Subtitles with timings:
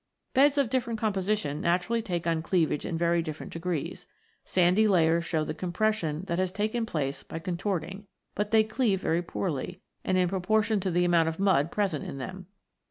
[0.33, 4.07] Beds of different composition naturally take on cleavage in very different degrees.
[4.43, 8.99] Sandy layers show the compression that has taken place by con torting; but they cleave
[9.01, 12.47] very poorly, and in proportion to the amount of mud present in them.